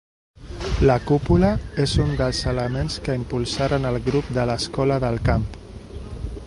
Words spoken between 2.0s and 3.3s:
un dels elements que